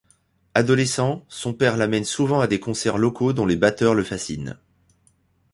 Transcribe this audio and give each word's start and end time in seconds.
Adolescent, 0.55 1.23
son 1.27 1.53
père 1.53 1.77
l'amène 1.77 2.05
souvent 2.05 2.39
à 2.39 2.47
des 2.47 2.59
concerts 2.59 2.97
locaux 2.97 3.33
dont 3.33 3.45
les 3.45 3.55
batteurs 3.55 3.93
le 3.93 4.03
fascinent. 4.03 4.57